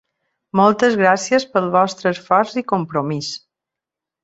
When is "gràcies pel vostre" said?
1.01-2.15